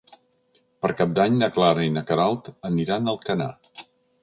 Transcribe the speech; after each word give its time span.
Per 0.85 0.89
Cap 1.01 1.11
d'Any 1.19 1.37
na 1.43 1.51
Clara 1.59 1.85
i 1.89 1.93
na 1.99 2.03
Queralt 2.09 2.51
aniran 2.73 3.07
a 3.13 3.17
Alcanar. 3.17 3.51